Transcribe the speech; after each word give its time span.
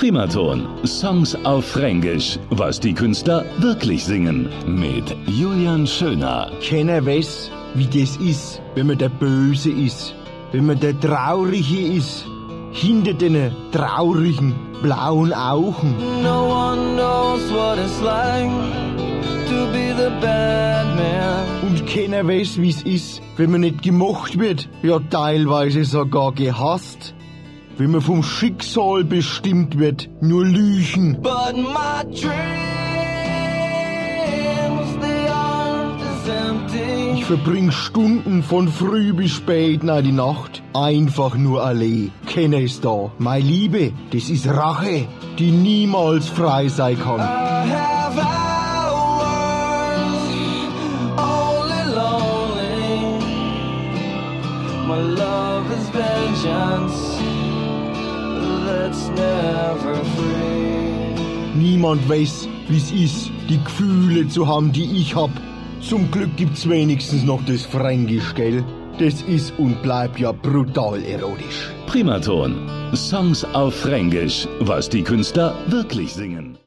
Primaton. 0.00 0.66
Songs 0.86 1.36
auf 1.44 1.66
Fränkisch. 1.66 2.38
Was 2.48 2.80
die 2.80 2.94
Künstler 2.94 3.44
wirklich 3.58 4.02
singen. 4.02 4.48
Mit 4.66 5.14
Julian 5.26 5.86
Schöner. 5.86 6.50
Keiner 6.66 7.04
weiß, 7.04 7.50
wie 7.74 7.84
das 7.84 8.16
ist, 8.16 8.62
wenn 8.74 8.86
man 8.86 8.96
der 8.96 9.10
Böse 9.10 9.70
ist. 9.70 10.14
Wenn 10.52 10.64
man 10.64 10.80
der 10.80 10.98
Traurige 10.98 11.98
ist. 11.98 12.24
Hinter 12.72 13.12
den 13.12 13.52
traurigen 13.72 14.54
blauen 14.80 15.34
Augen. 15.34 15.94
No 16.22 16.48
one 16.48 16.94
knows 16.94 17.52
what 17.52 17.76
it's 17.78 18.00
like 18.00 18.48
to 19.50 19.66
be 19.70 19.92
the 19.94 20.08
bad 20.22 20.86
man. 20.96 21.68
Und 21.68 21.86
keiner 21.86 22.26
weiß, 22.26 22.58
wie 22.58 22.70
es 22.70 22.82
ist, 22.84 23.20
wenn 23.36 23.50
man 23.50 23.60
nicht 23.60 23.82
gemocht 23.82 24.38
wird. 24.38 24.66
Ja, 24.82 24.98
teilweise 25.10 25.84
sogar 25.84 26.32
gehasst. 26.32 27.14
Wenn 27.80 27.92
man 27.92 28.02
vom 28.02 28.22
Schicksal 28.22 29.04
bestimmt 29.04 29.78
wird. 29.78 30.10
Nur 30.20 30.44
Lüchen. 30.44 31.16
But 31.22 31.56
my 31.56 32.04
dreams, 32.04 32.28
they 35.00 35.26
aren't 35.30 36.02
as 36.02 36.28
empty. 36.28 37.12
Ich 37.14 37.24
verbring 37.24 37.70
Stunden 37.70 38.42
von 38.42 38.68
früh 38.68 39.14
bis 39.14 39.30
spät 39.30 39.82
nach 39.82 40.02
die 40.02 40.12
Nacht. 40.12 40.62
Einfach 40.74 41.36
nur 41.36 41.64
allein. 41.64 42.12
Keiner 42.26 42.58
ist 42.58 42.84
da. 42.84 43.10
Meine 43.18 43.46
Liebe, 43.46 43.92
das 44.12 44.28
ist 44.28 44.46
Rache, 44.46 45.08
die 45.38 45.50
niemals 45.50 46.28
frei 46.28 46.68
sein 46.68 47.00
kann. 47.00 47.20
I 47.20 47.66
have 47.66 48.18
hours 48.18 49.40
only 51.16 51.82
lonely. 51.94 53.16
My 54.86 55.00
love 55.00 55.64
is 55.72 55.88
vengeance 55.94 57.18
Niemand 61.54 62.08
weiß, 62.08 62.48
wie's 62.68 62.92
ist, 62.92 63.30
die 63.48 63.62
Gefühle 63.62 64.28
zu 64.28 64.46
haben, 64.46 64.70
die 64.70 64.84
ich 65.00 65.16
hab. 65.16 65.30
Zum 65.80 66.10
Glück 66.10 66.36
gibt's 66.36 66.68
wenigstens 66.68 67.24
noch 67.24 67.44
das 67.44 67.62
Fränkisch, 67.62 68.34
gell? 68.34 68.64
Das 68.98 69.22
ist 69.22 69.52
und 69.58 69.82
bleibt 69.82 70.20
ja 70.20 70.30
brutal 70.30 71.02
erotisch. 71.02 71.70
Primaton. 71.86 72.68
Songs 72.94 73.44
auf 73.44 73.74
Fränkisch. 73.74 74.46
Was 74.60 74.88
die 74.88 75.02
Künstler 75.02 75.56
wirklich 75.68 76.12
singen. 76.12 76.58